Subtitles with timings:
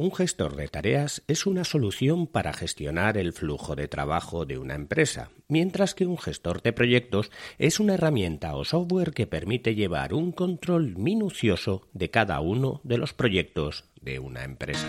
[0.00, 4.74] Un gestor de tareas es una solución para gestionar el flujo de trabajo de una
[4.74, 10.14] empresa, mientras que un gestor de proyectos es una herramienta o software que permite llevar
[10.14, 14.88] un control minucioso de cada uno de los proyectos de una empresa.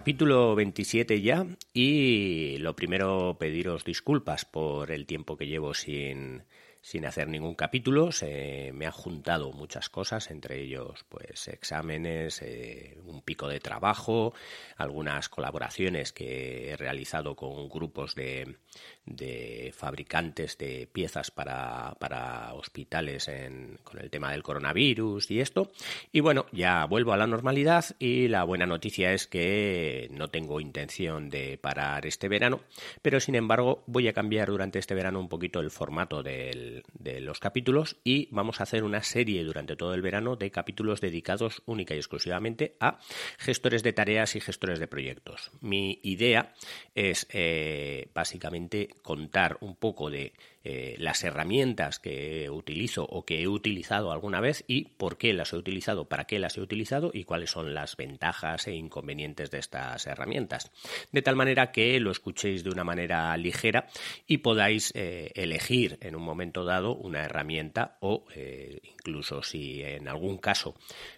[0.00, 6.44] Capítulo 27 ya y lo primero pediros disculpas por el tiempo que llevo sin,
[6.82, 8.12] sin hacer ningún capítulo.
[8.12, 14.32] Se me han juntado muchas cosas, entre ellos pues exámenes, eh, un pico de trabajo,
[14.76, 18.56] algunas colaboraciones que he realizado con grupos de,
[19.04, 25.70] de fabricantes de piezas para, para hospitales en, con el tema del coronavirus y esto.
[26.12, 30.60] Y bueno, ya vuelvo a la normalidad y la buena noticia es que no tengo
[30.60, 32.60] intención de parar este verano,
[33.02, 37.20] pero sin embargo voy a cambiar durante este verano un poquito el formato del de
[37.20, 41.62] los capítulos y vamos a hacer una serie durante todo el verano de capítulos dedicados
[41.66, 42.98] única y exclusivamente a
[43.38, 45.50] gestores de tareas y gestores de proyectos.
[45.60, 46.54] Mi idea
[46.94, 53.48] es eh, básicamente contar un poco de eh, las herramientas que utilizo o que he
[53.48, 57.24] utilizado alguna vez y por qué las he utilizado, para qué las he utilizado y
[57.24, 60.70] cuáles son las ventajas e inconvenientes de estas herramientas.
[61.12, 63.86] De tal manera que lo escuchéis de una manera ligera
[64.26, 70.08] y podáis eh, elegir en un momento dado una herramienta o eh, incluso si en
[70.08, 70.74] algún caso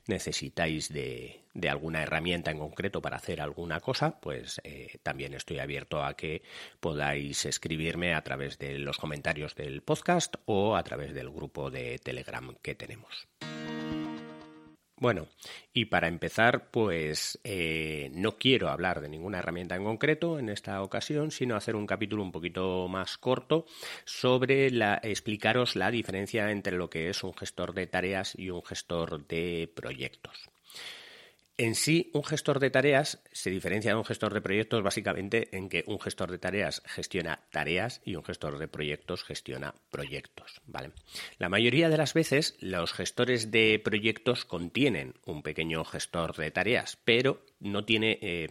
[0.06, 5.58] necesitáis de, de alguna herramienta en concreto para hacer alguna cosa, pues eh, también estoy
[5.58, 6.42] abierto a que
[6.80, 11.98] podáis escribirme a través de los comentarios del podcast o a través del grupo de
[11.98, 13.29] Telegram que tenemos.
[15.02, 15.27] Bueno,
[15.73, 20.80] y para empezar, pues eh, no quiero hablar de ninguna herramienta en concreto en esta
[20.80, 23.67] ocasión, sino hacer un capítulo un poquito más corto
[24.05, 28.62] sobre la, explicaros la diferencia entre lo que es un gestor de tareas y un
[28.62, 30.52] gestor de proyectos.
[31.58, 35.68] En sí, un gestor de tareas se diferencia de un gestor de proyectos básicamente en
[35.68, 40.62] que un gestor de tareas gestiona tareas y un gestor de proyectos gestiona proyectos.
[41.39, 46.98] La mayoría de las veces los gestores de proyectos contienen un pequeño gestor de tareas,
[47.05, 48.48] pero no tiene eh,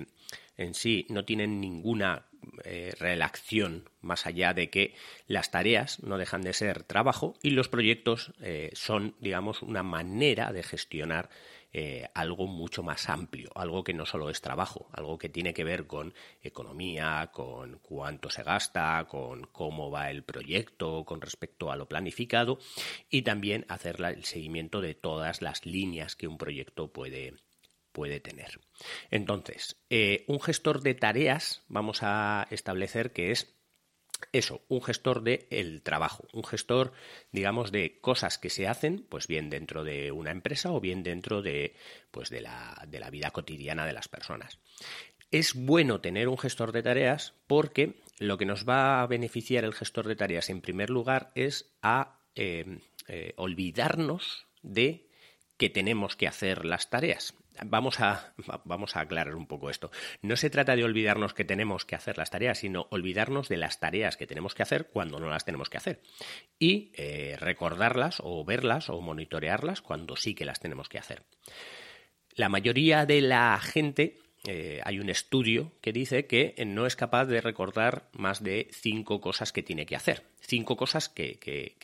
[0.57, 2.27] en sí no tienen ninguna
[2.63, 4.95] eh, relación más allá de que
[5.27, 10.51] las tareas no dejan de ser trabajo y los proyectos eh, son, digamos, una manera
[10.51, 11.29] de gestionar
[11.73, 15.63] eh, algo mucho más amplio, algo que no solo es trabajo, algo que tiene que
[15.63, 21.75] ver con economía, con cuánto se gasta, con cómo va el proyecto con respecto a
[21.75, 22.59] lo planificado
[23.09, 27.35] y también hacer el seguimiento de todas las líneas que un proyecto puede,
[27.91, 28.59] puede tener.
[29.09, 33.60] Entonces, eh, un gestor de tareas vamos a establecer que es
[34.31, 36.93] eso, un gestor de el trabajo, un gestor,
[37.31, 41.41] digamos, de cosas que se hacen, pues bien dentro de una empresa o bien dentro
[41.41, 41.75] de,
[42.11, 44.59] pues de la, de la vida cotidiana de las personas.
[45.31, 49.73] Es bueno tener un gestor de tareas porque lo que nos va a beneficiar el
[49.73, 55.07] gestor de tareas en primer lugar es a eh, eh, olvidarnos de
[55.57, 57.33] que tenemos que hacer las tareas
[57.65, 58.33] vamos a,
[58.65, 59.91] vamos a aclarar un poco esto.
[60.21, 63.79] No se trata de olvidarnos que tenemos que hacer las tareas, sino olvidarnos de las
[63.79, 66.01] tareas que tenemos que hacer cuando no las tenemos que hacer.
[66.59, 71.23] Y eh, recordarlas o verlas o monitorearlas cuando sí que las tenemos que hacer.
[72.35, 77.25] La mayoría de la gente eh, hay un estudio que dice que no es capaz
[77.25, 81.37] de recordar más de cinco cosas que tiene que hacer cinco cosas que,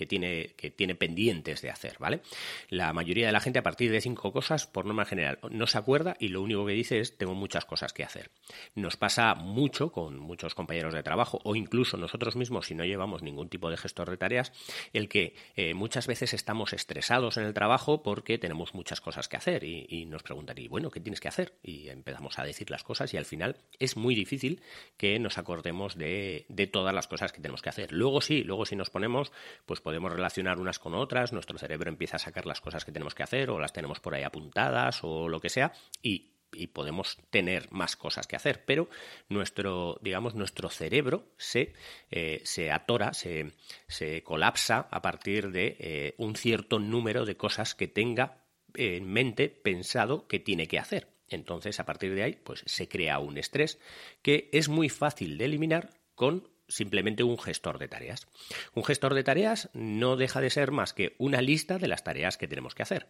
[0.07, 2.21] tiene, que tiene pendientes de hacer, ¿vale?
[2.69, 5.77] La mayoría de la gente a partir de cinco cosas, por norma general, no se
[5.77, 8.31] acuerda y lo único que dice es tengo muchas cosas que hacer.
[8.75, 13.21] Nos pasa mucho con muchos compañeros de trabajo o incluso nosotros mismos si no llevamos
[13.21, 14.51] ningún tipo de gestor de tareas,
[14.93, 19.37] el que eh, muchas veces estamos estresados en el trabajo porque tenemos muchas cosas que
[19.37, 21.53] hacer y, nos preguntan, y bueno, ¿qué tienes que hacer?
[21.63, 24.61] Y empezamos a decir las cosas y al final es muy difícil
[24.95, 27.91] que nos acordemos de, de todas las cosas que tenemos que hacer.
[27.91, 29.31] Luego sí, luego si nos ponemos,
[29.65, 33.13] pues podemos relacionar unas con otras, nuestro cerebro empieza a sacar las cosas que tenemos
[33.13, 36.31] que hacer o las tenemos por ahí apuntadas o lo que sea y
[36.67, 38.89] podemos tener más cosas que hacer, pero
[39.29, 41.73] nuestro, digamos, nuestro cerebro se,
[42.09, 43.51] eh, se atora, se,
[43.87, 48.43] se, colapsa a partir de eh, un cierto número de cosas que tenga
[48.73, 51.07] en mente pensado que tiene que hacer.
[51.29, 53.79] Entonces, a partir de ahí, pues se crea un estrés
[54.21, 58.27] que es muy fácil de eliminar con simplemente un gestor de tareas.
[58.73, 62.37] Un gestor de tareas no deja de ser más que una lista de las tareas
[62.37, 63.07] que tenemos que hacer.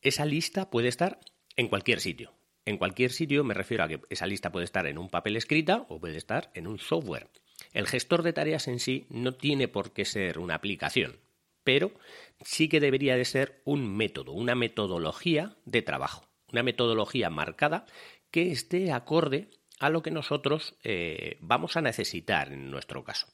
[0.00, 1.20] Esa lista puede estar
[1.56, 2.32] en cualquier sitio.
[2.64, 5.86] En cualquier sitio me refiero a que esa lista puede estar en un papel escrita
[5.88, 7.28] o puede estar en un software.
[7.72, 11.18] El gestor de tareas en sí no tiene por qué ser una aplicación,
[11.64, 11.92] pero
[12.40, 17.86] sí que debería de ser un método, una metodología de trabajo, una metodología marcada
[18.30, 19.50] que esté acorde
[19.82, 23.26] a lo que nosotros eh, vamos a necesitar en nuestro caso.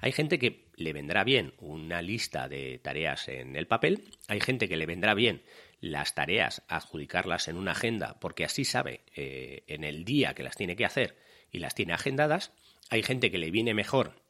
[0.00, 4.68] Hay gente que le vendrá bien una lista de tareas en el papel, hay gente
[4.68, 5.42] que le vendrá bien
[5.80, 10.54] las tareas, adjudicarlas en una agenda, porque así sabe eh, en el día que las
[10.54, 11.16] tiene que hacer
[11.50, 12.52] y las tiene agendadas.
[12.90, 14.20] Hay gente que le viene mejor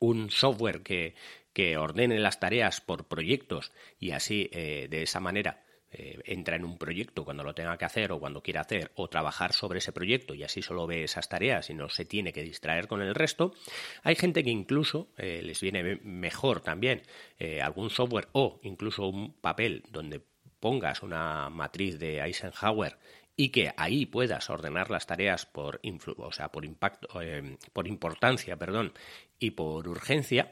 [0.00, 1.14] un software que,
[1.52, 3.70] que ordene las tareas por proyectos
[4.00, 7.84] y así eh, de esa manera eh, entra en un proyecto cuando lo tenga que
[7.84, 11.28] hacer o cuando quiera hacer o trabajar sobre ese proyecto y así solo ve esas
[11.28, 13.54] tareas y no se tiene que distraer con el resto.
[14.02, 17.02] Hay gente que incluso les viene mejor también
[17.62, 20.20] algún software o incluso un papel donde
[20.60, 22.98] pongas una matriz de Eisenhower
[23.40, 25.80] y que ahí puedas ordenar las tareas por
[26.16, 28.92] o sea, por impacto, eh, por importancia, perdón,
[29.38, 30.50] y por urgencia.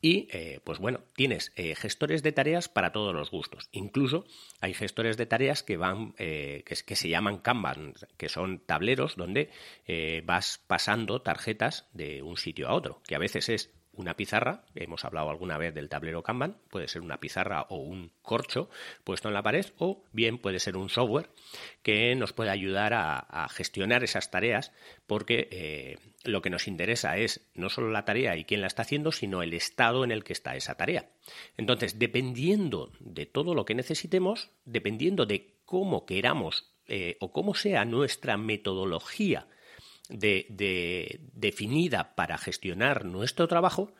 [0.00, 3.68] Y eh, pues bueno, tienes eh, gestores de tareas para todos los gustos.
[3.72, 4.26] Incluso
[4.60, 9.50] hay gestores de tareas que van, que, que, se llaman Kanban, que son tableros donde
[10.24, 15.04] vas pasando tarjetas de un sitio a otro, que a veces es una pizarra, hemos
[15.04, 18.70] hablado alguna vez del tablero Kanban, puede ser una pizarra o un corcho
[19.04, 21.28] puesto en la pared o bien puede ser un software
[21.82, 24.72] que nos puede ayudar a, gestionar esas tareas
[25.06, 28.82] porque eh, lo que nos interesa es no solo la tarea y quién la está
[28.82, 31.10] haciendo, sino el estado en el que está esa tarea.
[31.56, 37.84] Entonces, dependiendo de todo lo que necesitemos, dependiendo de cómo queramos eh, o cómo sea
[37.84, 39.48] nuestra metodología,
[40.08, 43.92] de, definida para gestionar nuestro trabajo,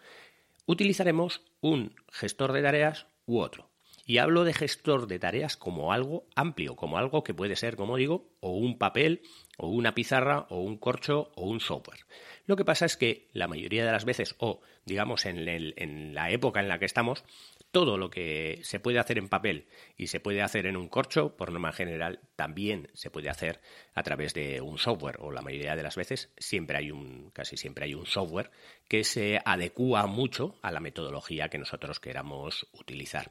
[0.67, 3.71] utilizaremos un gestor de tareas u otro.
[4.07, 7.99] Y hablo de gestor de tareas como algo amplio, como algo que puede ser, como
[7.99, 9.21] digo, o un papel,
[9.59, 12.07] o una pizarra, o un corcho, o un software.
[12.47, 16.31] Lo que pasa es que la mayoría de las veces, o digamos en, en la
[16.31, 17.23] época en la que estamos,
[17.71, 19.67] todo lo que se puede hacer en papel
[19.97, 23.61] y se puede hacer en un corcho, por norma general, también se puede hacer
[23.95, 27.57] a través de un software, o la mayoría de las veces siempre hay un, casi
[27.57, 28.51] siempre hay un software
[28.89, 33.31] que se adecua mucho a la metodología que nosotros queramos utilizar.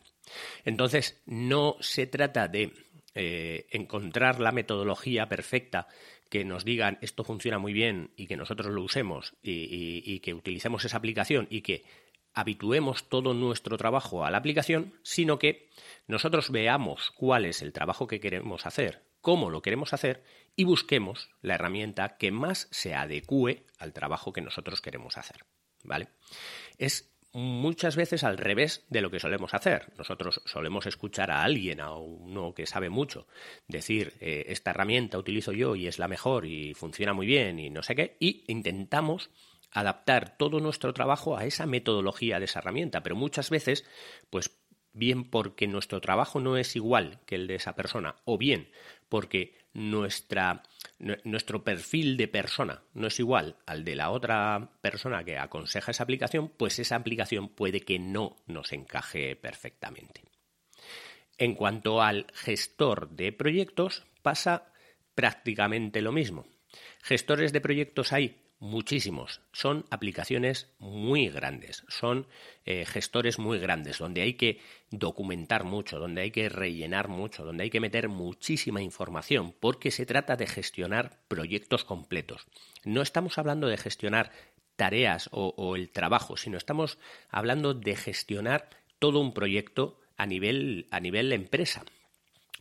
[0.65, 2.73] Entonces, no se trata de
[3.15, 5.87] eh, encontrar la metodología perfecta
[6.29, 10.83] que nos digan esto funciona muy bien y que nosotros lo usemos y que utilicemos
[10.83, 11.85] esa aplicación y que
[12.37, 15.69] habituemos todo nuestro trabajo a la aplicación, sino que
[16.05, 20.23] nosotros veamos cuál es el trabajo que queremos hacer, cómo lo queremos hacer
[20.55, 25.45] y busquemos la herramienta que más se adecue al trabajo que nosotros queremos hacer.
[25.83, 26.09] ¿Vale?
[26.77, 29.91] Es muchas veces al revés de lo que solemos hacer.
[29.97, 33.25] Nosotros solemos escuchar a alguien, a uno que sabe mucho,
[33.67, 37.71] decir, eh, esta herramienta utilizo yo y es la mejor y funciona muy bien y
[37.71, 39.31] no sé qué, y intentamos
[39.71, 43.85] adaptar todo nuestro trabajo a esa metodología de esa herramienta, pero muchas veces,
[44.29, 44.51] pues
[44.93, 48.69] bien porque nuestro trabajo no es igual que el de esa persona, o bien
[49.09, 50.63] porque nuestra,
[51.23, 56.03] nuestro perfil de persona no es igual al de la otra persona que aconseja esa
[56.03, 60.23] aplicación, pues esa aplicación puede que no nos encaje perfectamente.
[61.37, 64.73] En cuanto al gestor de proyectos, pasa
[65.13, 66.47] prácticamente lo mismo.
[67.03, 69.41] Gestores de proyectos hay muchísimos.
[69.51, 72.27] Son aplicaciones muy grandes, son
[72.65, 74.59] eh, gestores muy grandes, donde hay que
[74.89, 80.05] documentar mucho, donde hay que rellenar mucho, donde hay que meter muchísima información, porque se
[80.05, 82.47] trata de gestionar proyectos completos.
[82.83, 84.31] No estamos hablando de gestionar
[84.75, 86.97] tareas o, o el trabajo, sino estamos
[87.29, 91.85] hablando de gestionar todo un proyecto a nivel, a nivel empresa.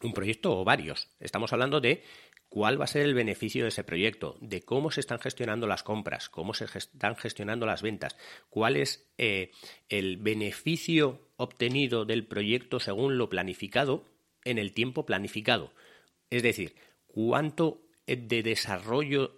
[0.03, 1.09] Un proyecto o varios.
[1.21, 2.05] Estamos hablando de
[2.49, 5.83] cuál va a ser el beneficio de ese proyecto, de cómo se están gestionando las
[5.83, 8.17] compras, cómo se están gestionando las ventas,
[8.49, 9.51] cuál es eh,
[9.89, 14.05] el beneficio obtenido del proyecto según lo planificado
[14.45, 15.73] en el tiempo planificado.
[16.31, 16.75] Es decir,
[17.07, 19.37] cuánto de desarrollo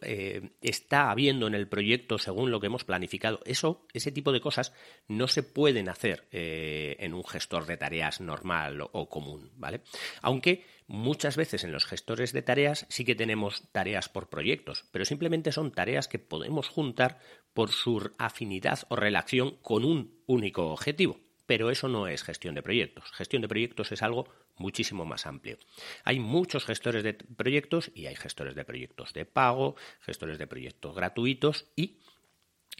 [0.60, 3.40] está habiendo en el proyecto según lo que hemos planificado.
[3.44, 4.74] Eso, ese tipo de cosas
[5.06, 9.80] no se pueden hacer en un gestor de tareas normal o, común, ¿vale?
[10.20, 15.04] Aunque muchas veces en los gestores de tareas sí que tenemos tareas por proyectos, pero
[15.04, 17.20] simplemente son tareas que podemos juntar
[17.54, 21.20] por su afinidad o relación con un único objetivo.
[21.46, 23.10] Pero eso no es gestión de proyectos.
[23.12, 24.28] Gestión de proyectos es algo
[24.58, 25.58] muchísimo más amplio.
[26.04, 30.94] Hay muchos gestores de proyectos y hay gestores de proyectos de pago, gestores de proyectos
[30.94, 31.98] gratuitos y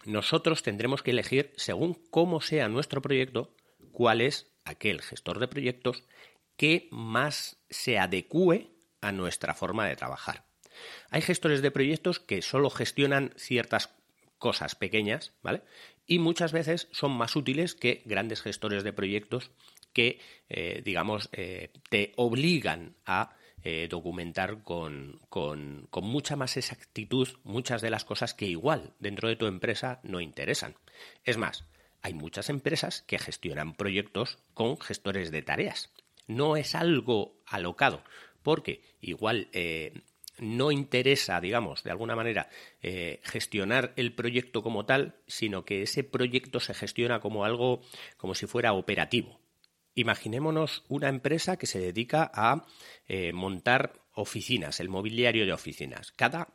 [0.05, 3.53] nosotros tendremos que elegir, según cómo sea nuestro proyecto,
[3.91, 6.03] cuál es aquel gestor de proyectos
[6.55, 8.69] que más se adecue
[9.01, 10.45] a nuestra forma de trabajar.
[11.09, 13.89] Hay gestores de proyectos que solo gestionan ciertas
[14.37, 15.63] cosas pequeñas, ¿vale?
[16.05, 19.51] Y muchas veces son más útiles que grandes gestores de proyectos
[19.93, 20.19] que,
[20.49, 27.89] eh, digamos, eh, te obligan a eh, documentar con, con, mucha más exactitud muchas de
[27.89, 30.75] las cosas que igual dentro de tu empresa no interesan.
[31.25, 31.65] Es más,
[32.01, 35.91] hay muchas empresas que gestionan proyectos con gestores de tareas.
[36.27, 38.03] No es algo alocado,
[38.43, 39.49] porque igual
[40.37, 42.49] no interesa, digamos, de alguna manera,
[43.23, 47.81] gestionar el proyecto como tal, sino que ese proyecto se gestiona como algo,
[48.15, 49.38] como si fuera operativo.
[49.99, 52.65] Imaginémonos una empresa que se dedica a
[53.09, 56.13] eh, montar oficinas, el mobiliario de oficinas.
[56.13, 56.47] Cada,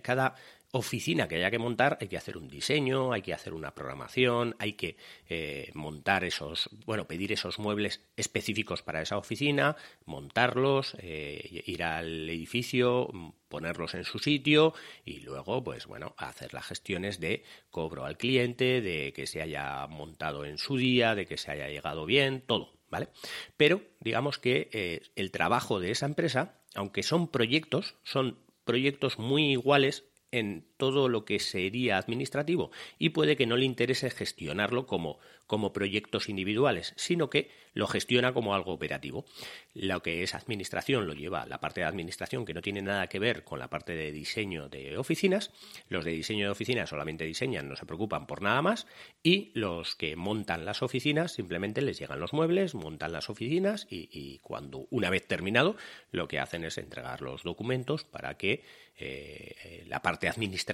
[0.00, 0.34] cada
[0.72, 4.54] oficina que haya que montar, hay que hacer un diseño, hay que hacer una programación,
[4.58, 4.96] hay que
[5.28, 12.28] eh, montar esos, bueno, pedir esos muebles específicos para esa oficina, montarlos, eh, ir al
[12.30, 13.10] edificio,
[13.48, 14.72] ponerlos en su sitio
[15.04, 19.86] y luego, pues bueno, hacer las gestiones de cobro al cliente, de que se haya
[19.88, 23.08] montado en su día, de que se haya llegado bien, todo, ¿vale?
[23.56, 29.50] Pero digamos que eh, el trabajo de esa empresa, aunque son proyectos, son proyectos muy
[29.50, 35.20] iguales en todo lo que sería administrativo y puede que no le interese gestionarlo como,
[35.46, 39.24] como proyectos individuales, sino que lo gestiona como algo operativo.
[39.74, 43.18] Lo que es administración lo lleva la parte de administración que no tiene nada que
[43.18, 45.50] ver con la parte de diseño de oficinas.
[45.88, 48.86] Los de diseño de oficinas solamente diseñan, no se preocupan por nada más
[49.22, 54.38] y los que montan las oficinas simplemente les llegan los muebles, montan las oficinas y,
[54.42, 55.76] cuando una vez terminado
[56.10, 58.64] lo que hacen es entregar los documentos para que
[58.98, 60.69] eh, la parte administrativa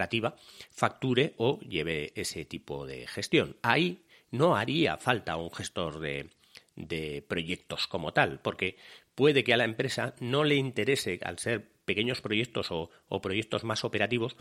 [0.71, 3.57] facture o lleve ese tipo de gestión.
[3.63, 8.77] Ahí no haría falta un gestor de, proyectos como tal, porque
[9.15, 12.91] puede que a la empresa no le interese, al ser pequeños proyectos o,
[13.23, 14.37] proyectos más operativos,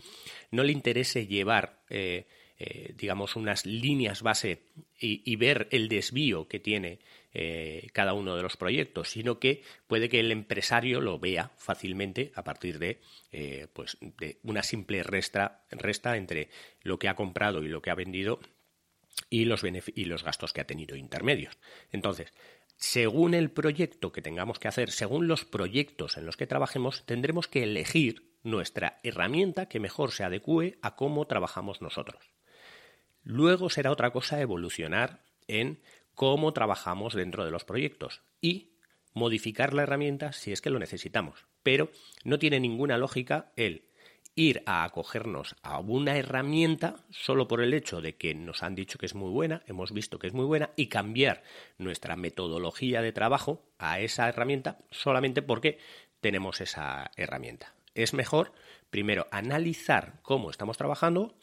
[0.50, 2.26] no le interese llevar eh,
[2.58, 4.62] eh, digamos, unas líneas base
[4.98, 7.00] y, ver el desvío que tiene
[7.34, 12.32] eh, cada uno de los proyectos, sino que puede que el empresario lo vea fácilmente
[12.34, 16.48] a partir de, eh, pues, de una simple resta, resta entre
[16.82, 18.40] lo que ha comprado y lo que ha vendido
[19.28, 21.58] y los, y los gastos que ha tenido intermedios.
[21.92, 22.32] Entonces,
[22.76, 27.48] según el proyecto que tengamos que hacer, según los proyectos en los que trabajemos, tendremos
[27.48, 32.35] que elegir nuestra herramienta que mejor se adecue a cómo trabajamos nosotros.
[33.28, 35.80] Luego será otra cosa evolucionar en
[36.14, 38.70] cómo trabajamos dentro de los proyectos y
[39.14, 41.44] modificar la herramienta si es que lo necesitamos.
[41.64, 41.90] Pero
[42.22, 43.82] no tiene ninguna lógica el
[44.36, 48.96] ir a acogernos a una herramienta solo por el hecho de que nos han dicho
[48.96, 51.42] que es muy buena, hemos visto que es muy buena, y cambiar
[51.78, 55.80] nuestra metodología de trabajo a esa herramienta solamente porque
[56.20, 57.74] tenemos esa herramienta.
[57.96, 58.52] Es mejor,
[58.88, 61.34] primero, analizar cómo estamos trabajando,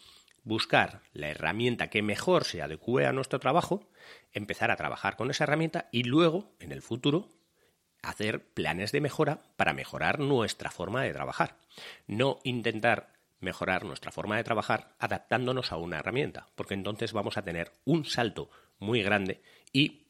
[0.44, 3.90] buscar la herramienta que mejor se adecue a nuestro trabajo,
[4.34, 7.30] empezar a trabajar con esa herramienta y luego, en el futuro,
[8.02, 11.58] hacer planes de mejora para mejorar nuestra forma de trabajar.
[12.08, 17.44] No intentar mejorar nuestra forma de trabajar adaptándonos a una herramienta, porque entonces vamos a
[17.44, 20.04] tener un salto muy grande y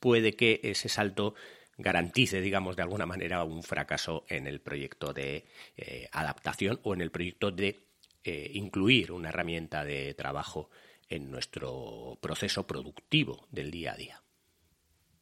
[0.00, 1.34] puede que ese salto
[1.78, 5.46] garantice, digamos, de alguna manera un fracaso en el proyecto de
[5.76, 7.85] eh, adaptación o en el proyecto de
[8.26, 10.70] eh, incluir una herramienta de trabajo
[11.08, 14.22] en nuestro proceso productivo del día a día.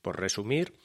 [0.01, 0.79] Por resumir,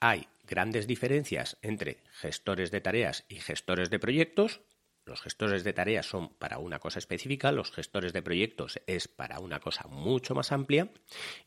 [0.00, 4.60] hay grandes diferencias entre gestores de tareas y gestores de proyectos.
[5.04, 9.40] Los gestores de tareas son para una cosa específica, los gestores de proyectos es para
[9.40, 10.90] una cosa mucho más amplia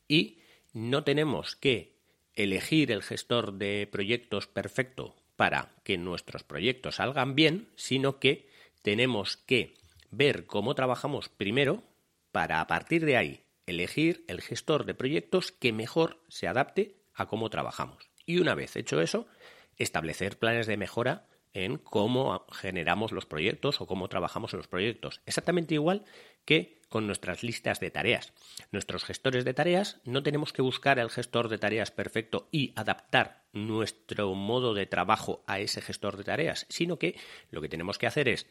[0.07, 0.39] y
[0.73, 1.97] no tenemos que
[2.35, 8.49] elegir el gestor de proyectos perfecto para que nuestros proyectos salgan bien, sino que
[8.81, 9.78] tenemos que
[10.11, 11.83] ver cómo trabajamos primero
[12.31, 17.27] para a partir de ahí elegir el gestor de proyectos que mejor se adapte a
[17.27, 18.09] cómo trabajamos.
[18.25, 19.27] Y una vez hecho eso,
[19.77, 25.21] establecer planes de mejora en cómo generamos los proyectos o cómo trabajamos en los proyectos.
[25.25, 26.05] Exactamente igual
[26.45, 28.33] que con nuestras listas de tareas.
[28.71, 33.43] Nuestros gestores de tareas no tenemos que buscar el gestor de tareas perfecto y adaptar
[33.53, 37.15] nuestro modo de trabajo a ese gestor de tareas, sino que
[37.51, 38.47] lo que tenemos que hacer es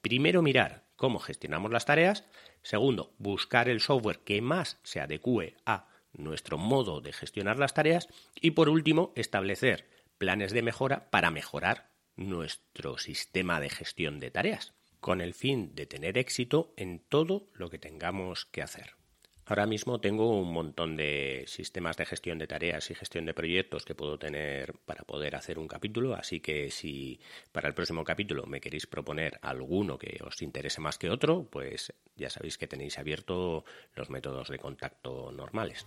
[0.00, 2.24] primero mirar cómo gestionamos las tareas,
[2.62, 8.08] segundo, buscar el software que más se adecue a nuestro modo de gestionar las tareas
[8.40, 14.74] y por último, establecer planes de mejora para mejorar nuestro sistema de gestión de tareas,
[15.00, 19.01] con el fin de tener éxito en todo lo que tengamos que hacer.
[19.52, 23.84] Ahora mismo tengo un montón de sistemas de gestión de tareas y gestión de proyectos
[23.84, 27.20] que puedo tener para poder hacer un capítulo, así que si
[27.52, 31.92] para el próximo capítulo me queréis proponer alguno que os interese más que otro, pues
[32.16, 35.86] ya sabéis que tenéis abierto los métodos de contacto normales.